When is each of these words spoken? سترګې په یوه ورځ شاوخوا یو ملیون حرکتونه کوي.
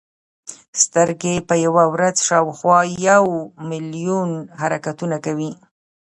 سترګې 0.83 1.35
په 1.47 1.55
یوه 1.65 1.83
ورځ 1.93 2.15
شاوخوا 2.27 2.79
یو 3.09 3.25
ملیون 3.69 4.29
حرکتونه 4.59 5.17
کوي. 5.25 5.51